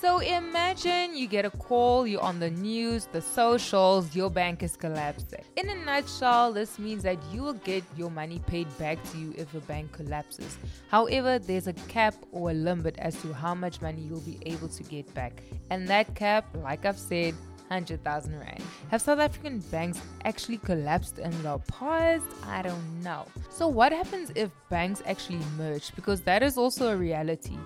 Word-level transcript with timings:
So 0.00 0.20
imagine 0.20 1.16
you 1.16 1.26
get 1.26 1.44
a 1.44 1.50
call, 1.50 2.06
you're 2.06 2.20
on 2.20 2.38
the 2.38 2.50
news, 2.50 3.08
the 3.10 3.20
socials, 3.20 4.14
your 4.14 4.30
bank 4.30 4.62
is 4.62 4.76
collapsing. 4.76 5.42
In 5.56 5.68
a 5.70 5.74
nutshell, 5.74 6.52
this 6.52 6.78
means 6.78 7.02
that 7.02 7.18
you 7.32 7.42
will 7.42 7.54
get 7.54 7.82
your 7.96 8.08
money 8.08 8.40
paid 8.46 8.68
back 8.78 9.02
to 9.10 9.18
you 9.18 9.34
if 9.36 9.52
a 9.54 9.60
bank 9.62 9.90
collapses. 9.90 10.56
However, 10.88 11.40
there's 11.40 11.66
a 11.66 11.72
cap 11.72 12.14
or 12.30 12.50
a 12.50 12.54
limit 12.54 12.96
as 12.98 13.20
to 13.22 13.32
how 13.32 13.56
much 13.56 13.82
money 13.82 14.02
you'll 14.02 14.20
be 14.20 14.38
able 14.46 14.68
to 14.68 14.84
get 14.84 15.12
back. 15.14 15.42
And 15.70 15.88
that 15.88 16.14
cap, 16.14 16.46
like 16.62 16.86
I've 16.86 16.96
said, 16.96 17.34
100,000 17.66 18.38
Rand. 18.38 18.62
Have 18.92 19.02
South 19.02 19.18
African 19.18 19.58
banks 19.58 20.00
actually 20.24 20.58
collapsed 20.58 21.18
in 21.18 21.30
the 21.42 21.58
past? 21.66 22.24
I 22.46 22.62
don't 22.62 23.02
know. 23.02 23.26
So, 23.50 23.66
what 23.66 23.92
happens 23.92 24.30
if 24.36 24.50
banks 24.70 25.02
actually 25.06 25.40
merge? 25.56 25.94
Because 25.96 26.20
that 26.22 26.42
is 26.44 26.56
also 26.56 26.92
a 26.92 26.96
reality. 26.96 27.58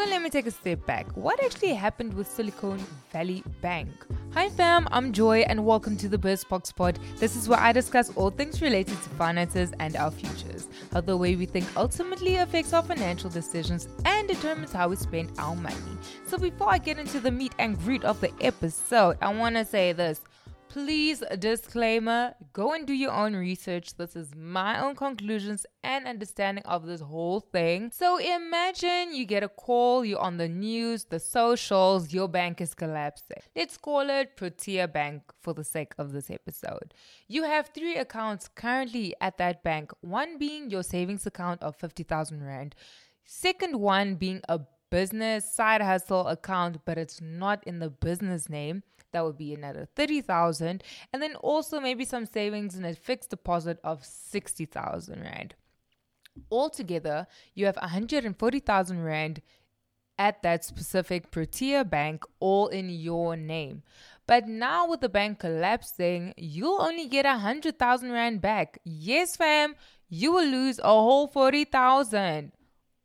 So 0.00 0.06
let 0.06 0.22
me 0.22 0.30
take 0.30 0.46
a 0.46 0.50
step 0.50 0.86
back. 0.86 1.14
What 1.14 1.44
actually 1.44 1.74
happened 1.74 2.14
with 2.14 2.26
Silicon 2.26 2.78
Valley 3.12 3.44
Bank? 3.60 3.90
Hi 4.32 4.48
fam, 4.48 4.88
I'm 4.92 5.12
Joy 5.12 5.40
and 5.40 5.66
welcome 5.66 5.94
to 5.98 6.08
the 6.08 6.16
BurstBox 6.16 6.74
Pod. 6.74 6.98
This 7.16 7.36
is 7.36 7.50
where 7.50 7.60
I 7.60 7.72
discuss 7.72 8.10
all 8.16 8.30
things 8.30 8.62
related 8.62 8.94
to 8.94 9.10
finances 9.10 9.72
and 9.78 9.96
our 9.96 10.10
futures, 10.10 10.68
how 10.90 11.02
the 11.02 11.18
way 11.18 11.36
we 11.36 11.44
think 11.44 11.66
ultimately 11.76 12.36
affects 12.36 12.72
our 12.72 12.82
financial 12.82 13.28
decisions 13.28 13.88
and 14.06 14.26
determines 14.26 14.72
how 14.72 14.88
we 14.88 14.96
spend 14.96 15.32
our 15.38 15.54
money. 15.54 15.98
So 16.26 16.38
before 16.38 16.70
I 16.70 16.78
get 16.78 16.98
into 16.98 17.20
the 17.20 17.30
meat 17.30 17.52
and 17.58 17.78
greet 17.78 18.04
of 18.04 18.22
the 18.22 18.32
episode, 18.40 19.18
I 19.20 19.34
want 19.34 19.56
to 19.56 19.66
say 19.66 19.92
this. 19.92 20.22
Please, 20.70 21.24
disclaimer 21.40 22.32
go 22.52 22.74
and 22.74 22.86
do 22.86 22.92
your 22.92 23.10
own 23.10 23.34
research. 23.34 23.96
This 23.96 24.14
is 24.14 24.36
my 24.36 24.80
own 24.80 24.94
conclusions 24.94 25.66
and 25.82 26.06
understanding 26.06 26.62
of 26.64 26.86
this 26.86 27.00
whole 27.00 27.40
thing. 27.40 27.90
So 27.92 28.18
imagine 28.18 29.12
you 29.12 29.24
get 29.24 29.42
a 29.42 29.48
call, 29.48 30.04
you're 30.04 30.20
on 30.20 30.36
the 30.36 30.48
news, 30.48 31.06
the 31.06 31.18
socials, 31.18 32.12
your 32.12 32.28
bank 32.28 32.60
is 32.60 32.72
collapsing. 32.72 33.42
Let's 33.56 33.76
call 33.76 34.08
it 34.10 34.36
Protea 34.36 34.86
Bank 34.86 35.22
for 35.40 35.54
the 35.54 35.64
sake 35.64 35.92
of 35.98 36.12
this 36.12 36.30
episode. 36.30 36.94
You 37.26 37.42
have 37.42 37.70
three 37.74 37.96
accounts 37.96 38.46
currently 38.46 39.16
at 39.20 39.38
that 39.38 39.64
bank 39.64 39.90
one 40.02 40.38
being 40.38 40.70
your 40.70 40.84
savings 40.84 41.26
account 41.26 41.64
of 41.64 41.74
50,000 41.74 42.44
Rand, 42.44 42.76
second 43.24 43.74
one 43.80 44.14
being 44.14 44.40
a 44.48 44.60
business 44.88 45.52
side 45.52 45.82
hustle 45.82 46.28
account, 46.28 46.84
but 46.84 46.96
it's 46.96 47.20
not 47.20 47.66
in 47.66 47.80
the 47.80 47.90
business 47.90 48.48
name 48.48 48.84
that 49.12 49.24
would 49.24 49.36
be 49.38 49.54
another 49.54 49.88
30,000 49.96 50.82
and 51.12 51.22
then 51.22 51.36
also 51.36 51.80
maybe 51.80 52.04
some 52.04 52.26
savings 52.26 52.76
in 52.76 52.84
a 52.84 52.94
fixed 52.94 53.30
deposit 53.30 53.78
of 53.84 54.04
60,000 54.04 55.20
rand. 55.20 55.54
Altogether, 56.50 57.26
you 57.54 57.66
have 57.66 57.76
140,000 57.76 59.02
rand 59.02 59.42
at 60.18 60.42
that 60.42 60.64
specific 60.64 61.30
Protea 61.30 61.84
bank 61.84 62.24
all 62.40 62.68
in 62.68 62.90
your 62.90 63.36
name. 63.36 63.82
But 64.26 64.46
now 64.46 64.86
with 64.86 65.00
the 65.00 65.08
bank 65.08 65.40
collapsing, 65.40 66.34
you'll 66.36 66.80
only 66.80 67.08
get 67.08 67.24
100,000 67.24 68.12
rand 68.12 68.40
back. 68.40 68.78
Yes, 68.84 69.36
fam, 69.36 69.74
you 70.08 70.32
will 70.32 70.46
lose 70.46 70.78
a 70.78 70.82
whole 70.82 71.26
40,000 71.26 72.52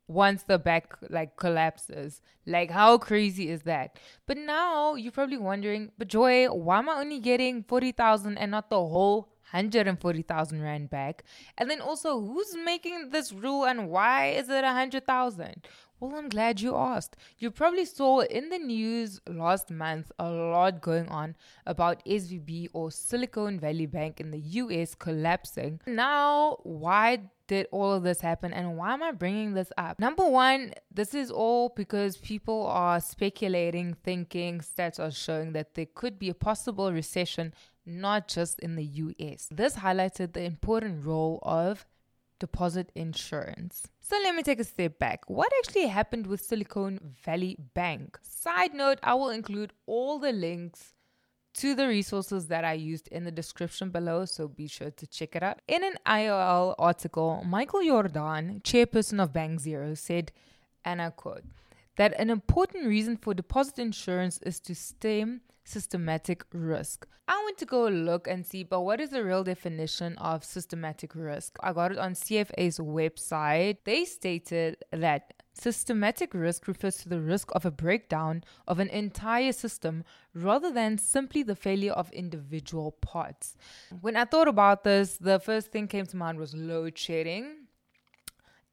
once 0.08 0.44
the 0.44 0.59
back 0.59 0.95
like 1.09 1.36
collapses. 1.36 2.22
Like 2.45 2.72
how 2.72 2.98
crazy 2.98 3.50
is 3.50 3.64
that? 3.64 3.98
But 4.28 4.38
now 4.38 4.95
you're 4.95 5.12
probably 5.12 5.38
wondering, 5.38 5.92
but 5.97 6.08
Joy, 6.08 6.47
why 6.47 6.80
am 6.80 6.89
I 6.89 7.00
only 7.00 7.20
getting 7.20 7.64
40,000 7.64 8.38
and 8.38 8.52
not 8.52 8.70
the 8.70 8.78
whole 8.78 9.30
140,000 9.52 10.62
rand 10.62 10.89
back? 10.89 11.23
And 11.58 11.70
then 11.70 11.81
also, 11.81 12.20
who's 12.20 12.56
making 12.64 13.09
this 13.09 13.34
rule 13.34 13.66
and 13.66 13.89
why 13.89 14.28
is 14.28 14.50
it 14.50 14.64
100,000? 14.64 15.67
Well, 16.00 16.16
I'm 16.17 16.28
glad 16.28 16.59
you 16.59 16.75
asked. 16.75 17.16
You 17.38 17.52
probably 17.52 17.86
saw 17.86 18.19
in 18.19 18.50
the 18.50 18.58
news 18.59 19.22
last 19.28 19.72
month 19.72 20.12
a 20.19 20.30
lot 20.30 20.81
going 20.81 21.08
on 21.08 21.36
about 21.66 22.03
SVB 22.06 22.67
or 22.73 22.92
Silicon 22.92 23.59
Valley 23.59 23.86
Bank 23.86 24.19
in 24.19 24.31
the 24.31 24.40
US 24.40 24.94
collapsing. 24.94 25.80
Now, 25.88 26.58
why 26.64 27.31
did 27.47 27.67
all 27.72 27.94
of 27.94 28.03
this 28.03 28.22
happen 28.22 28.53
and 28.53 28.78
why 28.78 28.94
am 28.94 29.03
I 29.03 29.11
bringing 29.11 29.53
this 29.53 29.72
up? 29.78 30.00
Number 30.00 30.28
one, 30.28 30.73
this 30.94 31.13
is 31.13 31.31
all 31.31 31.69
because 31.75 32.17
people 32.17 32.66
are 32.67 33.00
speculating, 33.00 33.95
thinking, 34.03 34.59
stats 34.59 35.00
are 35.00 35.11
showing 35.11 35.53
that 35.53 35.75
there 35.75 35.88
could 35.94 36.17
be 36.17 36.29
a 36.29 36.33
possible 36.33 36.91
recession, 36.91 37.53
not 37.85 38.28
just 38.28 38.59
in 38.59 38.75
the 38.75 38.83
US. 38.83 39.47
This 39.51 39.75
highlighted 39.78 40.33
the 40.33 40.44
important 40.44 41.06
role 41.06 41.39
of 41.44 41.85
deposit 42.39 42.91
insurance. 42.95 43.88
So 44.01 44.17
let 44.23 44.35
me 44.35 44.44
take 44.44 44.59
a 44.59 44.63
step 44.63 45.00
back. 45.00 45.29
What 45.29 45.51
actually 45.59 45.88
happened 45.88 46.27
with 46.27 46.41
Silicon 46.41 47.00
Valley 47.23 47.57
Bank? 47.73 48.19
Side 48.22 48.73
note, 48.73 49.00
I 49.03 49.13
will 49.13 49.29
include 49.29 49.73
all 49.85 50.19
the 50.19 50.31
links 50.31 50.94
to 51.58 51.74
the 51.76 51.88
resources 51.88 52.48
that 52.48 52.66
I 52.66 52.74
used 52.74 53.08
in 53.10 53.24
the 53.24 53.32
description 53.32 53.90
below, 53.90 54.26
so 54.26 54.48
be 54.48 54.68
sure 54.68 54.92
to 54.92 55.08
check 55.08 55.36
it 55.36 55.44
out. 55.44 55.62
In 55.68 55.84
an 55.84 55.96
IOL 56.06 56.76
article, 56.78 57.44
Michael 57.46 57.82
Jordaan, 57.82 58.62
chairperson 58.62 59.22
of 59.22 59.32
Bank 59.32 59.60
Zero, 59.60 59.94
said, 59.94 60.32
and 60.84 61.02
I 61.02 61.12
quote, 61.12 61.44
that 61.96 62.14
an 62.20 62.30
important 62.30 62.86
reason 62.86 63.16
for 63.16 63.34
deposit 63.34 63.80
insurance 63.80 64.40
is 64.44 64.60
to 64.62 64.76
stem 64.76 65.42
systematic 65.64 66.44
risk. 66.52 67.08
I 67.28 67.42
went 67.46 67.58
to 67.60 67.66
go 67.66 67.88
look 67.88 68.28
and 68.28 68.46
see, 68.46 68.64
but 68.64 68.82
what 68.82 69.00
is 69.00 69.10
the 69.10 69.24
real 69.24 69.44
definition 69.44 70.16
of 70.18 70.44
systematic 70.44 71.16
risk? 71.16 71.58
I 71.62 71.74
got 71.74 71.92
it 71.92 71.98
on 71.98 72.14
CFA's 72.14 72.80
website. 72.80 73.78
They 73.84 74.06
stated 74.06 74.78
that 74.92 75.34
Systematic 75.58 76.34
risk 76.34 76.68
refers 76.68 76.98
to 76.98 77.10
the 77.10 77.22
risk 77.22 77.50
of 77.56 77.66
a 77.66 77.72
breakdown 77.72 78.44
of 78.68 78.80
an 78.80 78.90
entire 78.90 79.54
system 79.54 80.04
rather 80.34 80.70
than 80.70 80.98
simply 80.98 81.44
the 81.44 81.56
failure 81.56 81.94
of 81.94 82.12
individual 82.12 82.92
parts. 82.92 83.56
When 84.02 84.18
I 84.18 84.26
thought 84.26 84.50
about 84.50 84.84
this, 84.84 85.16
the 85.16 85.40
first 85.40 85.72
thing 85.72 85.88
came 85.88 86.06
to 86.08 86.18
mind 86.18 86.40
was 86.40 86.54
load 86.54 86.98
shedding 86.98 87.68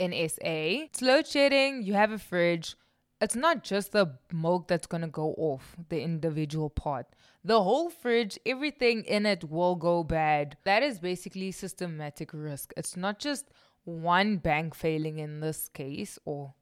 in 0.00 0.10
SA. 0.28 0.38
It's 0.42 1.00
load 1.00 1.28
shedding, 1.28 1.84
you 1.84 1.94
have 1.94 2.10
a 2.10 2.18
fridge. 2.18 2.74
It's 3.20 3.36
not 3.36 3.62
just 3.62 3.92
the 3.92 4.18
milk 4.32 4.66
that's 4.66 4.88
going 4.88 5.02
to 5.02 5.06
go 5.06 5.34
off 5.38 5.76
the 5.88 6.02
individual 6.02 6.68
part. 6.68 7.06
The 7.44 7.62
whole 7.62 7.90
fridge, 7.90 8.36
everything 8.44 9.04
in 9.04 9.24
it 9.26 9.48
will 9.48 9.76
go 9.76 10.02
bad. 10.02 10.56
That 10.64 10.82
is 10.82 10.98
basically 10.98 11.52
systematic 11.52 12.30
risk. 12.32 12.72
It's 12.76 12.96
not 12.96 13.20
just 13.20 13.50
one 13.84 14.38
bank 14.38 14.74
failing 14.74 15.20
in 15.20 15.38
this 15.38 15.68
case 15.68 16.18
or 16.24 16.54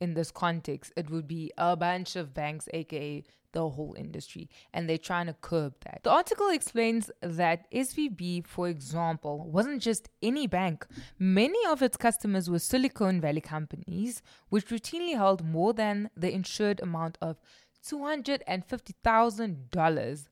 in 0.00 0.14
this 0.14 0.30
context, 0.30 0.92
it 0.96 1.10
would 1.10 1.26
be 1.26 1.52
a 1.58 1.76
bunch 1.76 2.16
of 2.16 2.34
banks, 2.34 2.68
aka 2.72 3.24
the 3.56 3.68
whole 3.70 3.94
industry, 3.96 4.50
and 4.74 4.88
they're 4.88 4.98
trying 4.98 5.26
to 5.26 5.32
curb 5.32 5.72
that. 5.84 6.02
The 6.02 6.10
article 6.10 6.50
explains 6.50 7.10
that 7.22 7.70
SVB, 7.72 8.46
for 8.46 8.68
example, 8.68 9.48
wasn't 9.50 9.80
just 9.80 10.10
any 10.20 10.46
bank. 10.46 10.86
Many 11.18 11.58
of 11.70 11.80
its 11.80 11.96
customers 11.96 12.50
were 12.50 12.58
Silicon 12.58 13.18
Valley 13.18 13.40
companies, 13.40 14.20
which 14.50 14.66
routinely 14.66 15.14
held 15.14 15.42
more 15.42 15.72
than 15.72 16.10
the 16.14 16.30
insured 16.30 16.80
amount 16.80 17.16
of 17.22 17.38
$250,000. 17.82 20.28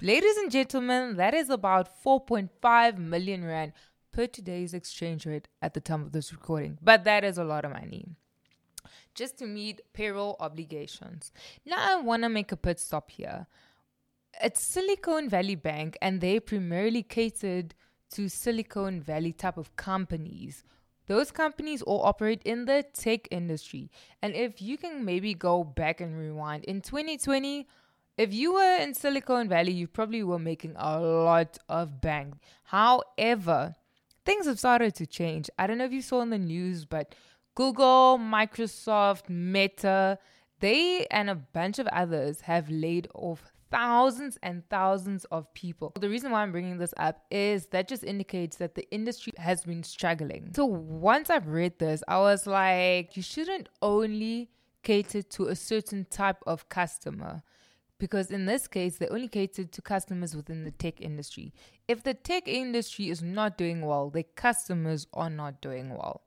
Ladies 0.00 0.36
and 0.36 0.50
gentlemen, 0.50 1.16
that 1.16 1.34
is 1.34 1.50
about 1.50 2.02
4.5 2.04 2.98
million 2.98 3.44
rand 3.44 3.72
per 4.12 4.26
today's 4.26 4.72
exchange 4.72 5.26
rate 5.26 5.48
at 5.60 5.74
the 5.74 5.80
time 5.80 6.02
of 6.02 6.12
this 6.12 6.32
recording. 6.32 6.78
But 6.80 7.02
that 7.04 7.24
is 7.24 7.38
a 7.38 7.44
lot 7.44 7.64
of 7.64 7.72
money 7.72 8.14
just 9.14 9.38
to 9.38 9.46
meet 9.46 9.80
payroll 9.92 10.36
obligations. 10.40 11.32
Now, 11.64 11.98
I 11.98 12.00
want 12.00 12.22
to 12.22 12.28
make 12.28 12.52
a 12.52 12.56
pit 12.56 12.80
stop 12.80 13.10
here. 13.10 13.46
It's 14.42 14.60
Silicon 14.60 15.28
Valley 15.28 15.54
Bank, 15.54 15.98
and 16.00 16.20
they 16.20 16.40
primarily 16.40 17.02
catered 17.02 17.74
to 18.12 18.28
Silicon 18.28 19.00
Valley 19.00 19.32
type 19.32 19.56
of 19.56 19.76
companies. 19.76 20.64
Those 21.06 21.30
companies 21.30 21.82
all 21.82 22.02
operate 22.02 22.42
in 22.44 22.64
the 22.64 22.84
tech 22.92 23.28
industry. 23.30 23.90
And 24.22 24.34
if 24.34 24.62
you 24.62 24.78
can 24.78 25.04
maybe 25.04 25.34
go 25.34 25.64
back 25.64 26.00
and 26.00 26.16
rewind, 26.18 26.64
in 26.64 26.80
2020, 26.80 27.66
if 28.16 28.32
you 28.32 28.54
were 28.54 28.76
in 28.76 28.94
Silicon 28.94 29.48
Valley, 29.48 29.72
you 29.72 29.88
probably 29.88 30.22
were 30.22 30.38
making 30.38 30.74
a 30.76 31.00
lot 31.00 31.58
of 31.68 32.00
bank. 32.00 32.34
However, 32.64 33.74
things 34.24 34.46
have 34.46 34.58
started 34.58 34.94
to 34.96 35.06
change. 35.06 35.50
I 35.58 35.66
don't 35.66 35.78
know 35.78 35.84
if 35.84 35.92
you 35.92 36.02
saw 36.02 36.20
in 36.20 36.30
the 36.30 36.38
news, 36.38 36.84
but 36.84 37.14
Google, 37.54 38.18
Microsoft, 38.18 39.28
Meta, 39.28 40.18
they 40.60 41.06
and 41.10 41.28
a 41.28 41.34
bunch 41.34 41.78
of 41.78 41.86
others 41.88 42.42
have 42.42 42.70
laid 42.70 43.08
off 43.14 43.52
thousands 43.70 44.38
and 44.42 44.62
thousands 44.68 45.24
of 45.26 45.52
people. 45.54 45.92
The 45.98 46.08
reason 46.08 46.30
why 46.30 46.42
I'm 46.42 46.52
bringing 46.52 46.78
this 46.78 46.94
up 46.98 47.24
is 47.30 47.66
that 47.68 47.88
just 47.88 48.04
indicates 48.04 48.56
that 48.56 48.74
the 48.74 48.88
industry 48.90 49.32
has 49.38 49.64
been 49.64 49.82
struggling. 49.82 50.52
So 50.54 50.66
once 50.66 51.30
I've 51.30 51.48
read 51.48 51.78
this, 51.78 52.02
I 52.06 52.18
was 52.18 52.46
like, 52.46 53.16
you 53.16 53.22
shouldn't 53.22 53.68
only 53.80 54.50
cater 54.82 55.22
to 55.22 55.46
a 55.46 55.56
certain 55.56 56.06
type 56.10 56.42
of 56.46 56.68
customer. 56.68 57.42
Because 57.98 58.30
in 58.30 58.46
this 58.46 58.66
case, 58.66 58.96
they 58.96 59.06
only 59.08 59.28
catered 59.28 59.72
to 59.72 59.80
customers 59.80 60.34
within 60.34 60.64
the 60.64 60.72
tech 60.72 61.00
industry. 61.00 61.54
If 61.86 62.02
the 62.02 62.14
tech 62.14 62.48
industry 62.48 63.10
is 63.10 63.22
not 63.22 63.56
doing 63.56 63.80
well, 63.80 64.10
the 64.10 64.24
customers 64.24 65.06
are 65.14 65.30
not 65.30 65.60
doing 65.60 65.90
well. 65.90 66.22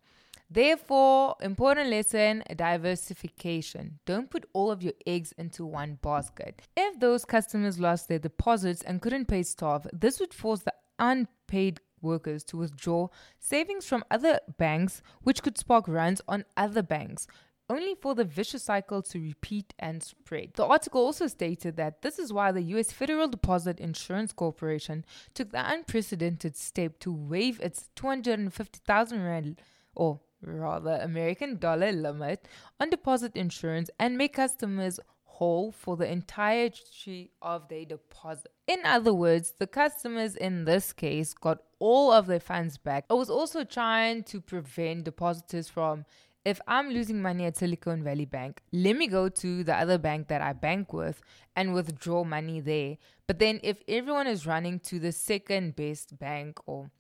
Therefore, 0.56 1.36
important 1.42 1.90
lesson 1.90 2.42
diversification. 2.56 4.00
Don't 4.06 4.30
put 4.30 4.46
all 4.54 4.72
of 4.72 4.82
your 4.82 4.94
eggs 5.06 5.34
into 5.38 5.66
one 5.66 6.00
basket. 6.02 6.62
If 6.78 6.98
those 7.02 7.26
customers 7.26 7.78
lost 7.78 8.08
their 8.08 8.20
deposits 8.20 8.82
and 8.82 9.02
couldn't 9.02 9.26
pay 9.26 9.44
staff, 9.44 9.86
this 9.92 10.18
would 10.22 10.34
force 10.34 10.62
the 10.62 10.74
unpaid 10.98 11.82
workers 12.02 12.42
to 12.46 12.56
withdraw 12.56 13.10
savings 13.38 13.86
from 13.86 14.06
other 14.10 14.40
banks, 14.58 15.02
which 15.24 15.44
could 15.44 15.58
spark 15.58 15.90
runs 15.90 16.22
on 16.26 16.46
other 16.56 16.82
banks 16.82 17.28
only 17.70 17.96
for 17.96 18.16
the 18.16 18.24
vicious 18.24 18.64
cycle 18.64 19.02
to 19.02 19.20
repeat 19.20 19.74
and 19.80 20.04
spread. 20.04 20.54
The 20.54 20.64
article 20.64 21.02
also 21.02 21.28
stated 21.28 21.76
that 21.76 22.02
this 22.02 22.18
is 22.18 22.32
why 22.32 22.54
the 22.54 22.62
US 22.62 22.94
Federal 22.94 23.28
Deposit 23.28 23.82
Insurance 23.82 24.32
Corporation 24.32 25.04
took 25.34 25.52
the 25.52 25.70
unprecedented 25.70 26.56
step 26.56 27.00
to 27.00 27.12
waive 27.12 27.60
its 27.60 27.90
250,000 27.96 29.22
rand 29.22 29.60
or 29.96 30.20
rather 30.46 31.00
American 31.02 31.58
dollar 31.58 31.92
limit 31.92 32.48
on 32.80 32.90
deposit 32.90 33.36
insurance 33.36 33.90
and 34.00 34.18
make 34.18 34.34
customers 34.34 35.00
whole 35.26 35.72
for 35.72 35.98
the 35.98 36.10
entirety 36.10 37.32
of 37.42 37.68
their 37.68 37.86
deposit. 37.86 38.52
In 38.68 38.80
other 38.86 39.14
words, 39.14 39.54
the 39.60 39.68
customers 39.68 40.36
in 40.36 40.64
this 40.64 40.94
case 40.94 41.34
got 41.34 41.60
all 41.80 42.12
of 42.12 42.28
their 42.28 42.40
funds 42.40 42.78
back. 42.78 43.06
I 43.10 43.16
was 43.16 43.30
also 43.30 43.66
trying 43.66 44.24
to 44.24 44.40
prevent 44.40 45.04
depositors 45.04 45.68
from 45.68 46.06
if 46.46 46.62
I'm 46.68 46.90
losing 46.92 47.22
money 47.22 47.46
at 47.46 47.58
Silicon 47.58 48.04
Valley 48.04 48.26
Bank, 48.26 48.62
let 48.72 48.96
me 48.96 49.08
go 49.08 49.30
to 49.30 49.64
the 49.64 49.76
other 49.76 49.98
bank 49.98 50.28
that 50.28 50.42
I 50.42 50.54
bank 50.54 50.94
with 50.94 51.22
and 51.56 51.74
withdraw 51.74 52.24
money 52.24 52.60
there. 52.62 52.98
But 53.28 53.40
then 53.40 53.60
if 53.64 53.82
everyone 53.88 54.28
is 54.28 54.46
running 54.46 54.80
to 54.82 55.00
the 55.00 55.12
second 55.12 55.76
best 55.76 56.20
bank 56.20 56.60
or 56.68 56.92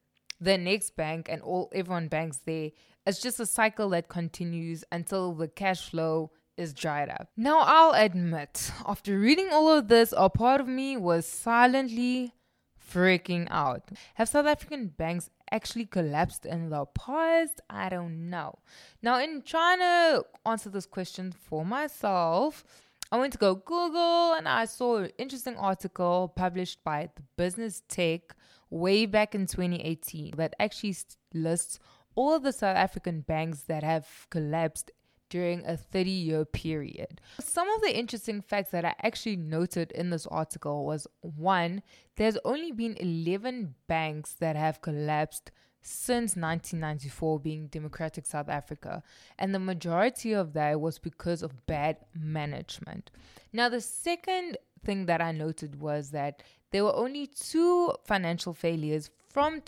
the 0.41 0.57
next 0.57 0.95
bank 0.95 1.27
and 1.29 1.41
all 1.43 1.71
everyone 1.73 2.07
banks 2.07 2.39
there, 2.39 2.71
it's 3.05 3.21
just 3.21 3.39
a 3.39 3.45
cycle 3.45 3.89
that 3.89 4.09
continues 4.09 4.83
until 4.91 5.33
the 5.33 5.47
cash 5.47 5.89
flow 5.89 6.31
is 6.57 6.73
dried 6.73 7.09
up. 7.09 7.29
Now 7.35 7.59
I'll 7.59 7.93
admit, 7.93 8.71
after 8.85 9.19
reading 9.19 9.49
all 9.51 9.69
of 9.69 9.87
this, 9.87 10.13
a 10.15 10.29
part 10.29 10.61
of 10.61 10.67
me 10.67 10.97
was 10.97 11.25
silently 11.25 12.33
freaking 12.79 13.47
out. 13.49 13.89
Have 14.15 14.29
South 14.29 14.45
African 14.45 14.87
banks 14.87 15.29
actually 15.51 15.85
collapsed 15.85 16.45
in 16.45 16.69
the 16.69 16.85
past? 16.85 17.61
I 17.69 17.89
don't 17.89 18.29
know. 18.29 18.59
Now, 19.01 19.19
in 19.19 19.41
trying 19.41 19.79
to 19.79 20.25
answer 20.45 20.69
this 20.69 20.85
question 20.85 21.31
for 21.31 21.65
myself, 21.65 22.63
I 23.11 23.17
went 23.17 23.33
to 23.33 23.39
go 23.39 23.55
Google 23.55 24.33
and 24.33 24.47
I 24.47 24.65
saw 24.65 24.97
an 24.97 25.11
interesting 25.17 25.57
article 25.57 26.33
published 26.35 26.83
by 26.83 27.09
the 27.15 27.23
Business 27.37 27.83
Tech 27.87 28.35
way 28.69 29.05
back 29.05 29.35
in 29.35 29.45
2018 29.45 30.33
that 30.37 30.55
actually 30.59 30.95
lists 31.33 31.79
all 32.15 32.39
the 32.39 32.53
South 32.53 32.77
African 32.77 33.21
banks 33.21 33.61
that 33.63 33.83
have 33.83 34.27
collapsed 34.29 34.91
during 35.29 35.65
a 35.65 35.75
30 35.75 36.09
year 36.09 36.45
period. 36.45 37.19
Some 37.39 37.69
of 37.69 37.81
the 37.81 37.97
interesting 37.97 38.41
facts 38.41 38.71
that 38.71 38.85
I 38.85 38.95
actually 39.01 39.35
noted 39.37 39.91
in 39.91 40.09
this 40.09 40.27
article 40.27 40.85
was 40.85 41.07
one, 41.21 41.81
there's 42.15 42.37
only 42.45 42.71
been 42.71 42.95
11 42.97 43.75
banks 43.87 44.33
that 44.39 44.55
have 44.55 44.81
collapsed 44.81 45.51
since 45.81 46.35
1994 46.35 47.39
being 47.39 47.67
democratic 47.67 48.25
South 48.25 48.49
Africa 48.49 49.03
and 49.37 49.53
the 49.53 49.59
majority 49.59 50.33
of 50.33 50.53
that 50.53 50.81
was 50.81 50.97
because 50.97 51.43
of 51.43 51.67
bad 51.67 51.97
management. 52.15 53.11
Now 53.53 53.69
the 53.69 53.81
second 53.81 54.57
thing 54.83 55.05
that 55.05 55.21
I 55.21 55.31
noted 55.31 55.79
was 55.79 56.09
that 56.11 56.41
there 56.71 56.83
were 56.83 56.95
only 56.95 57.27
two 57.27 57.93
financial 58.03 58.53
failures 58.53 59.11
from 59.29 59.61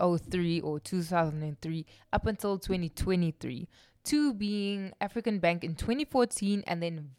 2003 0.00 0.60
or 0.60 0.80
2003 0.80 1.86
up 2.12 2.26
until 2.26 2.58
2023 2.58 3.68
two 4.04 4.34
being 4.34 4.92
African 5.00 5.38
Bank 5.38 5.64
in 5.64 5.74
2014 5.74 6.64
and 6.66 6.82
then 6.82 7.10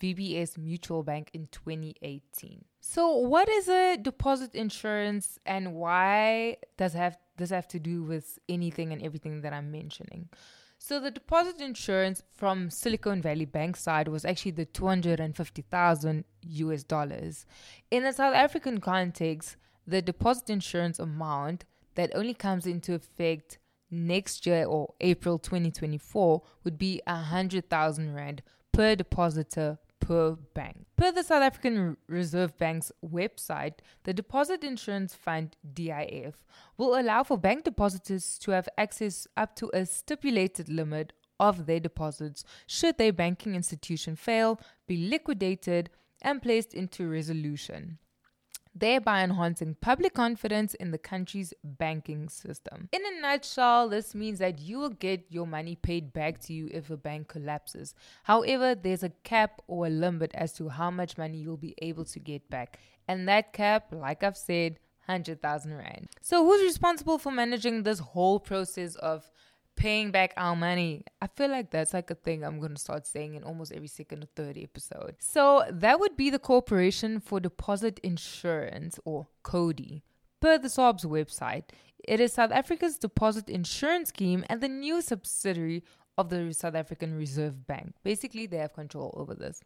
VBS 0.00 0.58
Mutual 0.58 1.02
Bank 1.02 1.30
in 1.32 1.48
2018. 1.48 2.64
So, 2.80 3.16
what 3.16 3.48
is 3.48 3.68
a 3.68 3.96
deposit 3.96 4.54
insurance 4.54 5.38
and 5.46 5.74
why 5.74 6.58
does 6.76 6.92
have 6.92 7.16
this 7.36 7.50
have 7.50 7.68
to 7.68 7.78
do 7.78 8.02
with 8.02 8.38
anything 8.48 8.92
and 8.92 9.02
everything 9.02 9.40
that 9.40 9.52
I'm 9.52 9.70
mentioning? 9.70 10.28
So, 10.78 11.00
the 11.00 11.10
deposit 11.10 11.60
insurance 11.60 12.22
from 12.34 12.68
Silicon 12.68 13.22
Valley 13.22 13.46
Bank 13.46 13.76
side 13.76 14.08
was 14.08 14.26
actually 14.26 14.50
the 14.52 14.66
250,000 14.66 16.24
US 16.42 16.82
dollars. 16.82 17.46
In 17.90 18.02
the 18.02 18.12
South 18.12 18.34
African 18.34 18.80
context, 18.80 19.56
the 19.86 20.02
deposit 20.02 20.50
insurance 20.50 20.98
amount 20.98 21.64
that 21.96 22.12
only 22.14 22.34
comes 22.34 22.66
into 22.66 22.94
effect 22.94 23.58
next 23.90 24.46
year 24.46 24.64
or 24.64 24.94
April 25.00 25.38
2024 25.38 26.42
would 26.64 26.78
be 26.78 27.00
100,000 27.06 28.14
Rand 28.14 28.42
per 28.72 28.94
depositor 28.94 29.78
per 30.00 30.36
bank. 30.54 30.86
Per 30.96 31.10
the 31.12 31.22
South 31.22 31.42
African 31.42 31.96
Reserve 32.08 32.56
Bank's 32.58 32.92
website, 33.04 33.78
the 34.04 34.14
Deposit 34.14 34.62
Insurance 34.62 35.14
Fund 35.14 35.56
DIF 35.74 36.44
will 36.76 36.98
allow 36.98 37.22
for 37.22 37.36
bank 37.36 37.64
depositors 37.64 38.38
to 38.38 38.52
have 38.52 38.68
access 38.78 39.26
up 39.36 39.56
to 39.56 39.70
a 39.74 39.84
stipulated 39.84 40.68
limit 40.68 41.12
of 41.38 41.66
their 41.66 41.80
deposits 41.80 42.44
should 42.66 42.96
their 42.96 43.12
banking 43.12 43.54
institution 43.54 44.16
fail, 44.16 44.60
be 44.86 44.96
liquidated, 45.08 45.90
and 46.22 46.40
placed 46.40 46.72
into 46.72 47.08
resolution 47.08 47.98
thereby 48.78 49.22
enhancing 49.22 49.76
public 49.80 50.14
confidence 50.14 50.74
in 50.74 50.90
the 50.90 50.98
country's 50.98 51.54
banking 51.64 52.28
system. 52.28 52.88
In 52.92 53.00
a 53.04 53.20
nutshell, 53.20 53.88
this 53.88 54.14
means 54.14 54.38
that 54.38 54.60
you 54.60 54.78
will 54.78 54.90
get 54.90 55.26
your 55.30 55.46
money 55.46 55.76
paid 55.76 56.12
back 56.12 56.40
to 56.42 56.52
you 56.52 56.68
if 56.72 56.90
a 56.90 56.96
bank 56.96 57.28
collapses. 57.28 57.94
However, 58.24 58.74
there's 58.74 59.02
a 59.02 59.12
cap 59.24 59.62
or 59.66 59.86
a 59.86 59.90
limit 59.90 60.32
as 60.34 60.52
to 60.54 60.68
how 60.68 60.90
much 60.90 61.16
money 61.16 61.38
you'll 61.38 61.56
be 61.56 61.74
able 61.78 62.04
to 62.04 62.18
get 62.18 62.48
back. 62.50 62.78
And 63.08 63.28
that 63.28 63.52
cap, 63.52 63.92
like 63.92 64.22
I've 64.22 64.36
said, 64.36 64.78
100,000 65.06 65.76
Rand. 65.76 66.08
So, 66.20 66.44
who's 66.44 66.62
responsible 66.62 67.18
for 67.18 67.30
managing 67.30 67.84
this 67.84 68.00
whole 68.00 68.40
process 68.40 68.96
of 68.96 69.30
paying 69.76 70.10
back 70.10 70.32
our 70.36 70.56
money. 70.56 71.04
I 71.20 71.28
feel 71.28 71.50
like 71.50 71.70
that's 71.70 71.94
like 71.94 72.10
a 72.10 72.14
thing 72.14 72.44
I'm 72.44 72.58
going 72.58 72.74
to 72.74 72.80
start 72.80 73.06
saying 73.06 73.34
in 73.34 73.44
almost 73.44 73.72
every 73.72 73.88
second 73.88 74.24
or 74.24 74.28
third 74.34 74.58
episode. 74.58 75.16
So 75.18 75.64
that 75.70 76.00
would 76.00 76.16
be 76.16 76.30
the 76.30 76.38
Corporation 76.38 77.20
for 77.20 77.38
Deposit 77.38 78.00
Insurance 78.00 78.98
or 79.04 79.28
CODI. 79.42 80.02
Per 80.40 80.58
the 80.58 80.68
SARB's 80.68 81.04
website, 81.04 81.64
it 82.06 82.20
is 82.20 82.32
South 82.32 82.52
Africa's 82.52 82.98
deposit 82.98 83.48
insurance 83.48 84.08
scheme 84.08 84.44
and 84.48 84.60
the 84.60 84.68
new 84.68 85.00
subsidiary 85.00 85.84
of 86.18 86.30
the 86.30 86.52
South 86.52 86.74
African 86.74 87.14
Reserve 87.14 87.66
Bank. 87.66 87.94
Basically, 88.02 88.46
they 88.46 88.58
have 88.58 88.72
control 88.72 89.14
over 89.16 89.34
this. 89.34 89.60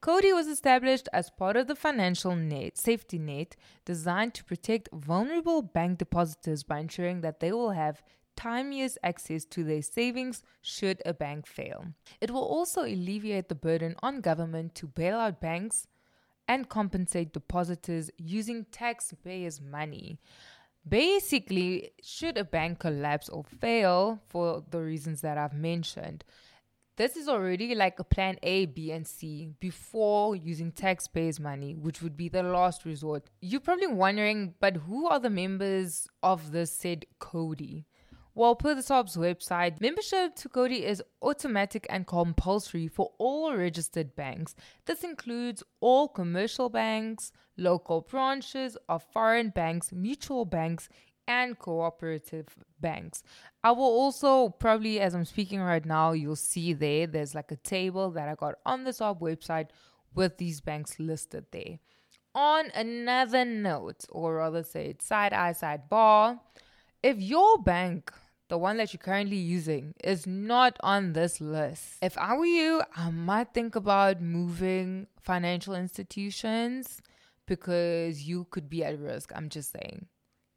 CODI 0.00 0.32
was 0.32 0.48
established 0.48 1.08
as 1.12 1.30
part 1.30 1.56
of 1.56 1.68
the 1.68 1.76
financial 1.76 2.34
net 2.34 2.76
safety 2.76 3.18
net 3.18 3.54
designed 3.84 4.34
to 4.34 4.44
protect 4.44 4.88
vulnerable 4.92 5.62
bank 5.62 5.98
depositors 5.98 6.64
by 6.64 6.80
ensuring 6.80 7.20
that 7.20 7.38
they 7.38 7.52
will 7.52 7.70
have 7.70 8.02
timeous 8.36 8.98
access 9.02 9.44
to 9.46 9.64
their 9.64 9.82
savings 9.82 10.42
should 10.60 11.02
a 11.04 11.14
bank 11.14 11.46
fail. 11.46 11.86
It 12.20 12.30
will 12.30 12.44
also 12.44 12.82
alleviate 12.82 13.48
the 13.48 13.54
burden 13.54 13.94
on 14.02 14.20
government 14.20 14.74
to 14.76 14.86
bail 14.86 15.18
out 15.18 15.40
banks 15.40 15.86
and 16.48 16.68
compensate 16.68 17.32
depositors 17.32 18.10
using 18.18 18.66
taxpayers' 18.70 19.60
money. 19.60 20.18
Basically, 20.86 21.92
should 22.02 22.36
a 22.36 22.44
bank 22.44 22.80
collapse 22.80 23.28
or 23.28 23.44
fail 23.44 24.20
for 24.28 24.64
the 24.70 24.80
reasons 24.80 25.20
that 25.20 25.38
I've 25.38 25.54
mentioned, 25.54 26.24
this 26.96 27.16
is 27.16 27.26
already 27.28 27.74
like 27.74 27.98
a 27.98 28.04
plan 28.04 28.36
A, 28.42 28.66
B, 28.66 28.90
and 28.90 29.06
C 29.06 29.54
before 29.60 30.36
using 30.36 30.72
taxpayers' 30.72 31.40
money, 31.40 31.74
which 31.74 32.02
would 32.02 32.16
be 32.16 32.28
the 32.28 32.42
last 32.42 32.84
resort. 32.84 33.30
You're 33.40 33.60
probably 33.60 33.86
wondering, 33.86 34.54
but 34.60 34.76
who 34.76 35.06
are 35.06 35.18
the 35.18 35.30
members 35.30 36.06
of 36.22 36.52
the 36.52 36.66
said 36.66 37.06
CODI? 37.18 37.86
Well, 38.34 38.54
per 38.54 38.74
the 38.74 38.80
website, 38.80 39.78
membership 39.80 40.36
to 40.36 40.48
CODI 40.48 40.86
is 40.86 41.02
automatic 41.20 41.86
and 41.90 42.06
compulsory 42.06 42.88
for 42.88 43.12
all 43.18 43.54
registered 43.54 44.16
banks. 44.16 44.54
This 44.86 45.04
includes 45.04 45.62
all 45.80 46.08
commercial 46.08 46.70
banks, 46.70 47.30
local 47.58 48.00
branches 48.00 48.78
of 48.88 49.02
foreign 49.12 49.50
banks, 49.50 49.92
mutual 49.92 50.46
banks, 50.46 50.88
and 51.28 51.58
cooperative 51.58 52.48
banks. 52.80 53.22
I 53.62 53.72
will 53.72 53.84
also 53.84 54.48
probably, 54.48 54.98
as 54.98 55.14
I'm 55.14 55.26
speaking 55.26 55.60
right 55.60 55.84
now, 55.84 56.12
you'll 56.12 56.36
see 56.36 56.72
there, 56.72 57.06
there's 57.06 57.34
like 57.34 57.52
a 57.52 57.56
table 57.56 58.10
that 58.12 58.28
I 58.30 58.34
got 58.34 58.54
on 58.64 58.84
the 58.84 58.92
SARB 58.92 59.20
website 59.20 59.68
with 60.14 60.38
these 60.38 60.62
banks 60.62 60.98
listed 60.98 61.44
there. 61.52 61.78
On 62.34 62.70
another 62.74 63.44
note, 63.44 64.06
or 64.08 64.36
rather 64.36 64.62
say 64.62 64.96
side 65.00 65.34
eye, 65.34 65.52
side 65.52 65.90
bar, 65.90 66.40
if 67.02 67.20
your 67.20 67.58
bank 67.58 68.12
the 68.52 68.58
one 68.58 68.76
that 68.76 68.92
you're 68.92 68.98
currently 68.98 69.38
using 69.38 69.94
is 70.04 70.26
not 70.26 70.76
on 70.80 71.14
this 71.14 71.40
list. 71.40 71.96
If 72.02 72.18
I 72.18 72.36
were 72.36 72.44
you, 72.44 72.82
I 72.94 73.08
might 73.08 73.54
think 73.54 73.76
about 73.76 74.20
moving 74.20 75.06
financial 75.22 75.74
institutions 75.74 77.00
because 77.46 78.24
you 78.24 78.46
could 78.50 78.68
be 78.68 78.84
at 78.84 78.98
risk. 78.98 79.32
I'm 79.34 79.48
just 79.48 79.72
saying. 79.72 80.04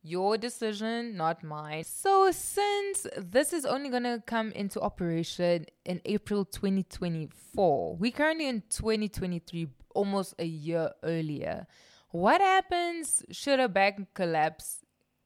Your 0.04 0.38
decision, 0.38 1.16
not 1.16 1.42
mine. 1.42 1.86
So, 1.86 2.32
since 2.32 3.08
this 3.16 3.54
is 3.54 3.66
only 3.66 3.90
to 3.90 4.22
come 4.28 4.52
into 4.52 4.82
operation 4.82 5.66
in 5.86 6.02
April 6.04 6.44
2024, 6.44 7.96
we're 7.96 8.12
currently 8.12 8.50
in 8.50 8.62
2023, 8.72 9.70
almost 9.96 10.36
a 10.38 10.46
year 10.46 10.92
earlier. 11.02 11.66
What 12.10 12.42
happens 12.42 13.24
should 13.32 13.62
a 13.62 13.70
bank 13.70 14.10
collapse 14.14 14.85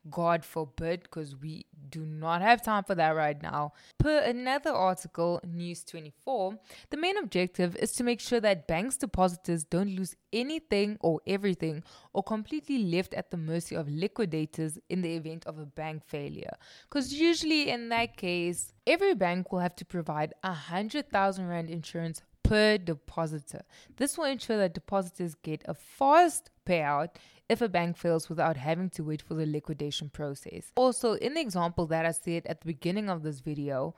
God 0.10 0.46
forbid, 0.46 1.04
because 1.04 1.36
we 1.36 1.66
do 1.90 2.06
not 2.06 2.42
have 2.42 2.62
time 2.62 2.84
for 2.84 2.96
that 2.96 3.16
right 3.16 3.42
now. 3.42 3.74
Per 3.98 4.20
another 4.20 4.72
article, 4.72 5.42
News 5.44 5.84
24, 5.84 6.58
the 6.90 6.98
main 6.98 7.18
objective 7.18 7.76
is 7.78 7.92
to 7.94 8.04
make 8.04 8.20
sure 8.20 8.40
that 8.40 8.68
banks' 8.68 8.98
depositors 8.98 9.64
don't 9.64 9.96
lose 9.96 10.16
anything 10.32 10.98
or 11.02 11.20
everything 11.26 11.84
or 12.14 12.24
completely 12.24 12.84
left 12.84 13.14
at 13.14 13.32
the 13.32 13.38
mercy 13.38 13.76
of 13.76 13.90
liquidators 13.90 14.78
in 14.90 15.02
the 15.02 15.16
event 15.16 15.46
of 15.46 15.58
a 15.58 15.66
bank 15.66 16.04
failure. 16.06 16.54
Because 16.84 17.14
usually 17.14 17.70
in 17.70 17.90
that 17.90 18.16
case, 18.18 18.74
every 18.86 19.16
bank 19.16 19.52
will 19.52 19.60
have 19.60 19.76
to 19.76 19.86
provide 19.86 20.34
a 20.44 20.50
100,000 20.50 21.48
Rand 21.48 21.70
insurance 21.70 22.22
per 22.50 22.80
depositor. 22.80 23.62
This 23.98 24.18
will 24.18 24.26
ensure 24.26 24.58
that 24.58 24.74
depositors 24.74 25.36
get 25.36 25.62
a 25.66 25.76
fast 25.76 26.50
payout 26.66 27.10
if 27.48 27.62
a 27.62 27.70
bank 27.70 27.96
fails 27.96 28.28
without 28.28 28.58
having 28.58 28.90
to 28.92 29.04
wait 29.04 29.22
for 29.22 29.36
the 29.36 29.46
liquidation 29.46 30.10
process. 30.10 30.72
Also, 30.76 31.14
in 31.14 31.36
the 31.36 31.42
example 31.42 31.86
that 31.86 32.08
I 32.08 32.12
said 32.12 32.48
at 32.48 32.62
the 32.62 32.66
beginning 32.66 33.08
of 33.08 33.22
this 33.22 33.40
video, 33.40 33.94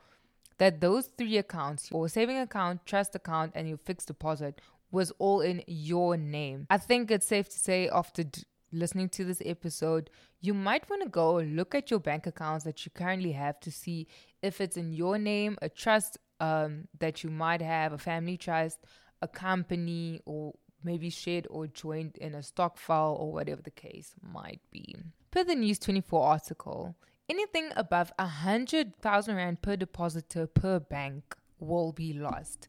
that 0.58 0.82
those 0.82 1.06
three 1.16 1.38
accounts, 1.38 1.90
your 1.90 2.10
saving 2.10 2.36
account, 2.36 2.84
trust 2.84 3.14
account, 3.14 3.52
and 3.54 3.66
your 3.66 3.78
fixed 3.78 4.08
deposit, 4.08 4.60
was 4.90 5.10
all 5.18 5.40
in 5.40 5.62
your 5.66 6.18
name. 6.18 6.66
I 6.68 6.76
think 6.76 7.10
it's 7.10 7.26
safe 7.26 7.48
to 7.48 7.58
say 7.58 7.88
after 7.88 8.24
d- 8.24 8.42
listening 8.72 9.08
to 9.10 9.24
this 9.24 9.42
episode, 9.44 10.10
you 10.40 10.54
might 10.54 10.88
want 10.88 11.02
to 11.02 11.08
go 11.08 11.36
look 11.36 11.74
at 11.74 11.90
your 11.90 12.00
bank 12.00 12.26
accounts 12.26 12.64
that 12.64 12.84
you 12.84 12.90
currently 12.94 13.32
have 13.32 13.60
to 13.60 13.70
see 13.70 14.06
if 14.42 14.60
it's 14.60 14.76
in 14.76 14.92
your 14.92 15.18
name, 15.18 15.58
a 15.62 15.68
trust 15.68 16.18
um, 16.40 16.88
that 16.98 17.22
you 17.22 17.30
might 17.30 17.62
have, 17.62 17.92
a 17.92 17.98
family 17.98 18.36
trust, 18.36 18.78
a 19.20 19.28
company, 19.28 20.20
or 20.24 20.54
maybe 20.84 21.10
shared 21.10 21.46
or 21.50 21.66
joined 21.66 22.16
in 22.16 22.34
a 22.34 22.42
stock 22.42 22.76
file 22.78 23.16
or 23.18 23.32
whatever 23.32 23.62
the 23.62 23.70
case 23.70 24.14
might 24.20 24.60
be. 24.70 24.96
Per 25.30 25.44
the 25.44 25.54
News 25.54 25.78
24 25.78 26.26
article, 26.26 26.96
anything 27.28 27.70
above 27.76 28.12
100,000 28.18 29.36
Rand 29.36 29.62
per 29.62 29.76
depositor 29.76 30.46
per 30.46 30.80
bank 30.80 31.36
will 31.58 31.92
be 31.92 32.12
lost. 32.12 32.68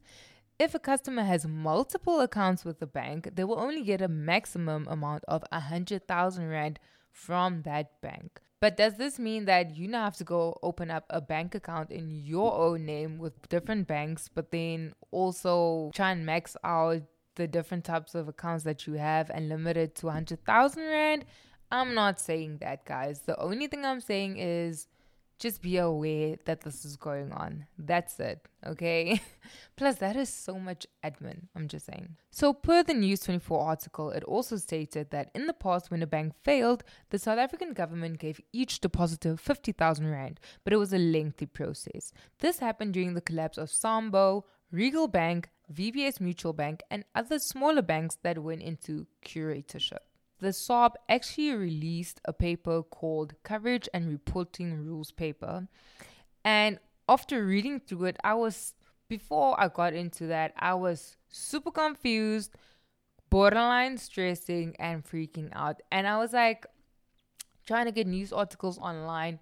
If 0.60 0.76
a 0.76 0.80
customer 0.80 1.24
has 1.24 1.48
multiple 1.48 2.22
accounts 2.22 2.64
with 2.64 2.80
the 2.80 2.88
bank, 2.88 3.30
they 3.34 3.44
will 3.44 3.60
only 3.60 3.84
get 3.84 4.02
a 4.02 4.08
maximum 4.08 4.88
amount 4.88 5.24
of 5.28 5.44
100,000 5.52 6.48
Rand 6.48 6.80
from 7.12 7.64
that 7.64 8.00
bank. 8.02 8.40
But 8.60 8.78
does 8.78 8.96
this 8.96 9.20
mean 9.20 9.46
that 9.46 9.76
you 9.76 9.88
now 9.88 10.06
have 10.06 10.16
to 10.18 10.24
go 10.24 10.58
open 10.64 10.90
up 10.90 11.06
a 11.10 11.20
bank 11.20 11.54
account 11.54 11.92
in 11.92 12.10
your 12.10 12.54
own 12.54 12.86
name 12.86 13.18
with 13.18 13.50
different 13.50 13.88
banks, 13.88 14.30
but 14.34 14.52
then 14.52 14.94
also 15.12 15.92
try 15.94 16.12
and 16.12 16.26
max 16.26 16.56
out 16.64 17.02
the 17.36 17.48
different 17.48 17.84
types 17.84 18.16
of 18.16 18.28
accounts 18.28 18.64
that 18.64 18.88
you 18.88 18.94
have 18.94 19.30
and 19.32 19.50
limit 19.50 19.76
it 19.76 19.96
to 19.96 20.06
100,000 20.06 20.84
Rand. 20.84 21.26
I'm 21.72 21.96
not 21.96 22.22
saying 22.22 22.60
that, 22.60 22.86
guys. 22.86 23.22
The 23.22 23.38
only 23.40 23.68
thing 23.68 23.84
I'm 23.84 24.00
saying 24.00 24.38
is 24.38 24.88
just 25.40 25.62
be 25.62 25.78
aware 25.78 26.38
that 26.46 26.62
this 26.62 26.86
is 26.86 26.96
going 26.96 27.32
on. 27.32 27.66
That's 27.78 28.20
it, 28.20 28.48
okay? 28.66 29.22
Plus, 29.76 29.98
that 29.98 30.16
is 30.16 30.30
so 30.30 30.60
much 30.60 30.88
admin, 31.04 31.48
I'm 31.56 31.68
just 31.68 31.86
saying. 31.86 32.16
So, 32.32 32.54
per 32.54 32.84
the 32.84 32.94
News 32.94 33.22
24 33.22 33.62
article, 33.62 34.10
it 34.12 34.24
also 34.24 34.58
stated 34.58 35.12
that 35.12 35.32
in 35.36 35.48
the 35.48 35.54
past, 35.54 35.92
when 35.92 36.02
a 36.04 36.08
bank 36.08 36.34
failed, 36.44 36.84
the 37.10 37.20
South 37.20 37.40
African 37.40 37.74
government 37.74 38.20
gave 38.20 38.40
each 38.52 38.80
depositor 38.80 39.36
50,000 39.36 40.10
Rand, 40.10 40.40
but 40.64 40.74
it 40.74 40.78
was 40.78 40.94
a 40.94 40.98
lengthy 40.98 41.46
process. 41.46 42.14
This 42.40 42.60
happened 42.60 42.94
during 42.94 43.14
the 43.14 43.22
collapse 43.22 43.58
of 43.58 43.70
Saambou, 43.70 44.44
Regal 44.72 45.08
Bank, 45.08 45.50
VBS 45.72 46.20
Mutual 46.20 46.54
Bank, 46.54 46.82
and 46.90 47.06
other 47.16 47.40
smaller 47.40 47.82
banks 47.82 48.18
that 48.24 48.40
went 48.42 48.62
into 48.62 49.08
curatorship. 49.26 50.00
The 50.44 50.50
SARB 50.50 50.96
actually 51.08 51.54
released 51.54 52.20
a 52.26 52.34
paper 52.34 52.84
called 52.84 53.34
Coverage 53.44 53.88
and 53.94 54.10
Reporting 54.10 54.86
Rules 54.86 55.10
Paper. 55.10 55.70
And 56.44 56.80
after 57.08 57.46
reading 57.46 57.80
through 57.80 58.06
it, 58.08 58.18
I 58.26 58.34
was, 58.34 58.74
before 59.08 59.58
I 59.58 59.70
got 59.70 59.94
into 59.94 60.28
that, 60.28 60.54
I 60.60 60.74
was 60.74 61.16
super 61.30 61.72
confused, 61.72 62.56
borderline 63.30 63.98
stressing, 63.98 64.76
and 64.80 65.06
freaking 65.06 65.50
out. 65.54 65.82
And 65.94 66.06
I 66.06 66.18
was 66.18 66.34
like, 66.34 66.66
trying 67.66 67.86
to 67.86 67.94
get 67.94 68.06
news 68.06 68.34
articles 68.34 68.78
online 68.80 69.40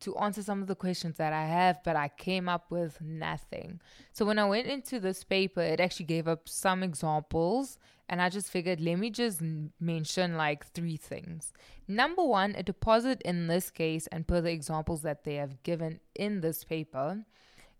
to 0.00 0.16
answer 0.16 0.42
some 0.42 0.62
of 0.62 0.68
the 0.68 0.74
questions 0.74 1.18
that 1.18 1.34
I 1.34 1.44
have, 1.44 1.84
but 1.84 1.96
I 1.96 2.08
came 2.08 2.48
up 2.48 2.70
with 2.70 2.98
nothing. 3.02 3.80
So 4.14 4.24
when 4.24 4.38
I 4.38 4.46
went 4.46 4.66
into 4.68 4.98
this 4.98 5.22
paper, 5.22 5.60
it 5.60 5.80
actually 5.80 6.06
gave 6.06 6.26
up 6.26 6.48
some 6.48 6.82
examples, 6.82 7.78
and 8.10 8.20
I 8.20 8.28
just 8.28 8.50
figured 8.50 8.80
let 8.80 8.96
me 8.96 9.08
just 9.08 9.40
mention 9.78 10.36
like 10.36 10.66
three 10.66 10.96
things. 10.96 11.52
Number 11.86 12.24
one, 12.24 12.54
a 12.56 12.62
deposit 12.62 13.22
in 13.22 13.46
this 13.46 13.70
case, 13.70 14.08
and 14.08 14.26
per 14.26 14.40
the 14.40 14.50
examples 14.50 15.02
that 15.02 15.22
they 15.24 15.36
have 15.36 15.62
given 15.62 16.00
in 16.14 16.40
this 16.40 16.64
paper, 16.64 17.24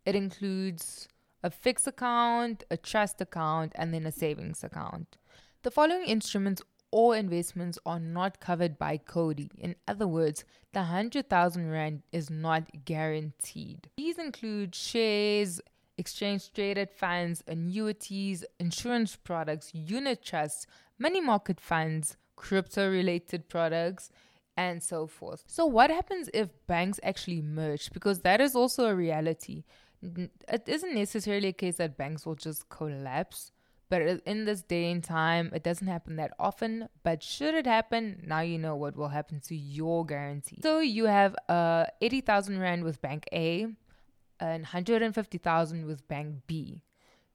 it 0.07 0.15
includes 0.15 1.09
a 1.43 1.51
fixed 1.51 1.89
account, 1.89 2.63
a 2.71 2.77
trust 2.77 3.21
account, 3.21 3.73
and 3.75 3.93
then 3.93 4.07
a 4.07 4.13
savings 4.13 4.63
account. 4.63 5.19
The 5.63 5.71
following 5.71 6.05
instruments 6.05 6.63
or 6.93 7.17
investments 7.17 7.79
are 7.85 8.01
not 8.01 8.41
covered 8.41 8.79
by 8.79 8.99
CODI. 8.99 9.51
In 9.59 9.75
other 9.89 10.07
words, 10.07 10.45
the 10.73 10.81
100,000 10.81 11.71
Rand 11.71 12.03
is 12.13 12.31
not 12.31 12.85
guaranteed. 12.85 13.91
These 13.97 14.19
include 14.19 14.75
shares, 14.75 15.61
exchange 16.01 16.53
traded 16.53 16.91
funds, 16.91 17.45
annuities, 17.47 18.45
insurance 18.59 19.15
products, 19.15 19.71
unit 19.73 20.25
trusts, 20.25 20.67
money 20.99 21.21
market 21.21 21.61
funds, 21.61 22.17
crypto 22.35 22.91
related 22.91 23.49
products, 23.49 24.11
and 24.57 24.83
so 24.83 25.07
forth. 25.07 25.45
So, 25.47 25.67
what 25.67 25.91
happens 25.91 26.29
if 26.35 26.49
banks 26.67 26.99
actually 27.03 27.43
merge? 27.43 27.93
Because 27.93 28.21
that 28.21 28.41
is 28.41 28.57
also 28.57 28.87
a 28.87 28.95
reality. 28.95 29.65
It 30.03 30.63
isn't 30.67 30.95
necessarily 30.95 31.49
a 31.49 31.53
case 31.53 31.77
that 31.77 31.97
banks 31.97 32.27
will 32.27 32.35
just 32.35 32.69
collapse 32.69 33.53
but 33.91 34.03
in 34.25 34.45
this 34.45 34.63
day 34.63 34.91
and 34.93 35.03
time, 35.03 35.51
it 35.53 35.65
doesn't 35.65 35.89
happen 35.89 36.15
that 36.17 36.33
often. 36.39 36.89
But 37.03 37.25
should 37.25 37.55
it 37.55 37.67
happen, 37.67 38.23
now 38.25 38.39
you 38.41 38.57
know 38.57 38.77
what 38.77 38.97
will 38.97 39.09
happen 39.09 39.41
to 39.49 39.57
your 39.57 40.07
guarantee. 40.07 40.61
So 40.63 40.79
you 40.79 41.07
have 41.07 41.35
uh, 41.49 41.87
80,000 42.01 42.61
Rand 42.61 42.85
with 42.85 43.03
Bank 43.03 43.27
A 43.33 43.67
and 44.41 44.63
150,000 44.63 45.87
with 45.87 46.07
Bank 46.09 46.37
B. 46.47 46.83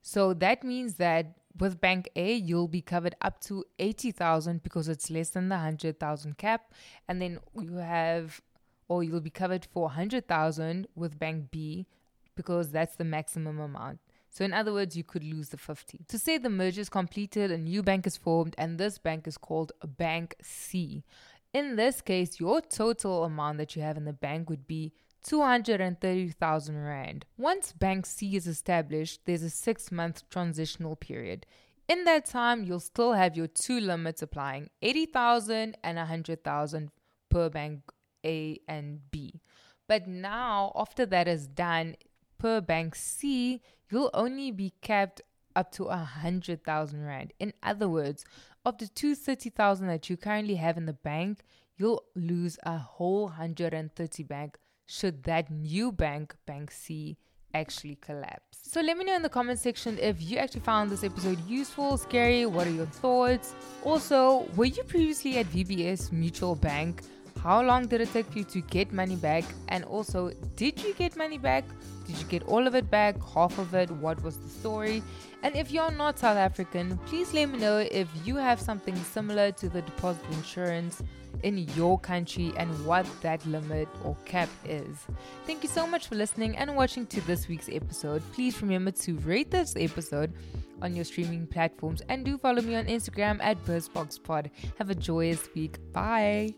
So 0.01 0.33
that 0.35 0.63
means 0.63 0.95
that 0.95 1.37
with 1.57 1.79
Bank 1.79 2.09
A, 2.15 2.33
you'll 2.33 2.67
be 2.67 2.81
covered 2.81 3.15
up 3.21 3.39
to 3.41 3.63
80,000 3.79 4.61
because 4.61 4.89
it's 4.89 5.09
less 5.09 5.29
than 5.29 5.49
the 5.49 5.55
100,000 5.55 6.37
cap. 6.37 6.73
And 7.07 7.21
then 7.21 7.39
you 7.59 7.75
have, 7.75 8.41
or 8.87 9.03
you'll 9.03 9.21
be 9.21 9.29
covered 9.29 9.65
for 9.65 9.83
100,000 9.83 10.87
with 10.95 11.17
Bank 11.17 11.51
B 11.51 11.87
because 12.35 12.71
that's 12.71 12.95
the 12.95 13.05
maximum 13.05 13.59
amount. 13.59 13.99
So, 14.29 14.43
in 14.43 14.51
other 14.51 14.73
words, 14.73 14.97
you 14.97 15.03
could 15.05 15.23
lose 15.23 15.49
the 15.49 15.57
50. 15.57 16.01
To 16.09 16.19
say 16.19 16.37
the 16.37 16.49
merger 16.49 16.81
is 16.81 16.89
completed, 16.89 17.51
a 17.51 17.57
new 17.57 17.81
bank 17.81 18.05
is 18.05 18.17
formed, 18.17 18.53
and 18.57 18.77
this 18.77 18.97
bank 18.97 19.27
is 19.27 19.37
called 19.37 19.71
Bank 19.85 20.35
C. 20.41 21.05
In 21.53 21.77
this 21.77 22.01
case, 22.01 22.37
your 22.37 22.59
total 22.59 23.23
amount 23.23 23.59
that 23.59 23.77
you 23.77 23.81
have 23.81 23.95
in 23.95 24.03
the 24.03 24.11
bank 24.11 24.49
would 24.49 24.67
be 24.67 24.91
230,000 25.25 26.77
Rand. 26.77 27.25
Once 27.35 27.71
Bank 27.71 28.05
C 28.05 28.35
is 28.35 28.45
established, 28.45 29.21
there's 29.25 29.41
a 29.41 29.49
six 29.49 29.91
month 29.91 30.29
transitional 30.29 30.95
period. 30.95 31.47
In 31.87 32.03
that 32.03 32.25
time, 32.25 32.63
you'll 32.63 32.79
still 32.79 33.13
have 33.13 33.35
your 33.35 33.47
two 33.47 33.79
limits 33.79 34.21
applying 34.21 34.69
80,000 34.83 35.77
and 35.83 35.97
100,000 35.97 36.91
per 37.29 37.49
bank 37.49 37.81
A 38.23 38.59
and 38.67 38.99
B. 39.09 39.41
But 39.87 40.07
now, 40.07 40.71
after 40.75 41.07
that 41.07 41.27
is 41.27 41.47
done, 41.47 41.95
per 42.37 42.61
bank 42.61 42.93
C, 42.95 43.61
you'll 43.89 44.11
only 44.13 44.51
be 44.51 44.73
capped 44.81 45.21
up 45.55 45.71
to 45.71 45.85
a 45.85 45.97
hundred 45.97 46.63
thousand 46.63 47.03
rand. 47.03 47.33
In 47.39 47.53
other 47.63 47.87
words, 47.89 48.25
of 48.63 48.77
the 48.77 48.87
two 48.87 49.15
thirty 49.15 49.49
thousand 49.49 49.87
that 49.87 50.09
you 50.09 50.17
currently 50.17 50.55
have 50.55 50.77
in 50.77 50.85
the 50.85 50.93
bank, 50.93 51.43
you'll 51.77 52.03
lose 52.15 52.59
a 52.63 52.77
whole 52.77 53.29
hundred 53.29 53.73
and 53.73 53.93
thirty 53.95 54.23
bank 54.23 54.57
should 54.85 55.23
that 55.23 55.49
new 55.49 55.91
bank, 55.91 56.35
Bank 56.45 56.71
C, 56.71 57.17
actually 57.53 57.95
collapse. 57.95 58.59
So 58.63 58.81
let 58.81 58.97
me 58.97 59.05
know 59.05 59.15
in 59.15 59.21
the 59.21 59.29
comment 59.29 59.59
section 59.59 59.97
if 59.99 60.21
you 60.21 60.37
actually 60.37 60.61
found 60.61 60.91
this 60.91 61.03
episode 61.03 61.39
useful, 61.47 61.97
scary, 61.97 62.45
what 62.45 62.67
are 62.67 62.71
your 62.81 62.85
thoughts? 62.85 63.55
Also, 63.83 64.47
were 64.55 64.65
you 64.65 64.83
previously 64.83 65.37
at 65.37 65.45
VBS 65.47 66.11
Mutual 66.11 66.55
Bank? 66.55 67.01
How 67.41 67.61
long 67.61 67.85
did 67.85 68.01
it 68.01 68.11
take 68.11 68.35
you 68.35 68.43
to 68.45 68.61
get 68.61 68.91
money 68.91 69.15
back? 69.15 69.43
And 69.67 69.83
also, 69.85 70.31
did 70.55 70.83
you 70.83 70.93
get 70.93 71.15
money 71.15 71.37
back? 71.37 71.63
Did 72.07 72.17
you 72.17 72.25
get 72.25 72.43
all 72.43 72.65
of 72.65 72.75
it 72.75 72.89
back? 72.89 73.15
Half 73.23 73.57
of 73.59 73.73
it? 73.73 73.89
What 73.91 74.21
was 74.23 74.37
the 74.37 74.49
story? 74.49 75.03
And 75.43 75.55
if 75.55 75.71
you're 75.71 75.91
not 75.91 76.17
South 76.17 76.37
African, 76.37 76.97
please 77.05 77.33
let 77.33 77.49
me 77.49 77.59
know 77.59 77.77
if 77.77 78.07
you 78.25 78.35
have 78.35 78.59
something 78.59 78.95
similar 78.95 79.51
to 79.51 79.69
the 79.69 79.81
deposit 79.83 80.25
insurance 80.31 81.03
in 81.43 81.57
your 81.75 81.99
country 81.99 82.53
and 82.57 82.69
what 82.85 83.05
that 83.21 83.45
limit 83.45 83.87
or 84.03 84.15
cap 84.25 84.49
is. 84.65 85.05
Thank 85.45 85.63
you 85.63 85.69
so 85.69 85.87
much 85.87 86.07
for 86.07 86.15
listening 86.15 86.57
and 86.57 86.75
watching 86.75 87.05
to 87.07 87.21
this 87.21 87.47
week's 87.47 87.69
episode. 87.69 88.21
Please 88.33 88.61
remember 88.61 88.91
to 88.91 89.17
rate 89.19 89.51
this 89.51 89.75
episode 89.75 90.33
on 90.81 90.95
your 90.95 91.05
streaming 91.05 91.47
platforms 91.47 92.01
and 92.09 92.25
do 92.25 92.37
follow 92.37 92.61
me 92.61 92.75
on 92.75 92.85
Instagram 92.85 93.39
at 93.41 93.63
BurstBoxPod. 93.65 94.49
Have 94.77 94.89
a 94.89 94.95
joyous 94.95 95.47
week. 95.55 95.77
Bye. 95.91 96.53